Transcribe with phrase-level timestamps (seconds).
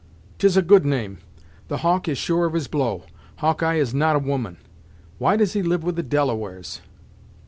[0.39, 1.19] "'Tis a good name!
[1.67, 3.03] The hawk is sure of his blow.
[3.35, 4.57] Hawkeye is not a woman;
[5.19, 6.81] why does he live with the Delawares?"